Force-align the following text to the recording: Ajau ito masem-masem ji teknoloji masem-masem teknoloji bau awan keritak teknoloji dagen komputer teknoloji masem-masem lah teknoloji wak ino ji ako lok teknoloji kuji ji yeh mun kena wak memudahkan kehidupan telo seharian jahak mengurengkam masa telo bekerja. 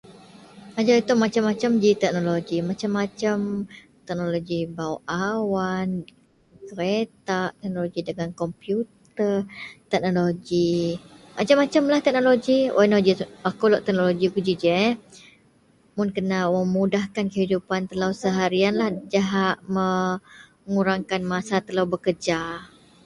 Ajau 0.79 0.97
ito 1.01 1.13
masem-masem 1.23 1.71
ji 1.81 1.91
teknoloji 2.03 2.57
masem-masem 2.69 3.39
teknoloji 4.05 4.59
bau 4.77 4.95
awan 5.31 5.89
keritak 6.67 7.49
teknoloji 7.61 7.99
dagen 8.07 8.31
komputer 8.41 9.35
teknoloji 9.91 10.69
masem-masem 11.37 11.83
lah 11.91 11.99
teknoloji 12.05 12.57
wak 12.75 12.85
ino 12.89 12.97
ji 13.05 13.13
ako 13.49 13.63
lok 13.71 13.83
teknoloji 13.85 14.25
kuji 14.33 14.53
ji 14.61 14.67
yeh 14.73 14.91
mun 15.95 16.09
kena 16.15 16.39
wak 16.53 16.65
memudahkan 16.67 17.25
kehidupan 17.33 17.81
telo 17.89 18.09
seharian 18.21 18.93
jahak 19.13 19.55
mengurengkam 19.75 21.21
masa 21.33 21.55
telo 21.67 21.83
bekerja. 21.93 22.39